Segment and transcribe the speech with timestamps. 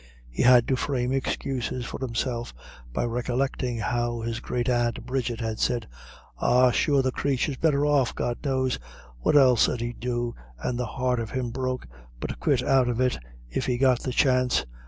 [0.31, 2.55] He had to frame excuses for himself
[2.91, 5.87] by recollecting how his great aunt Bridget had said,
[6.39, 8.79] "Ah, sure the crathur's better off, God knows.
[9.19, 11.85] What else 'ud he do, and the heart of him broke,
[12.19, 13.19] but quit out of it,
[13.51, 14.65] if he got the chance?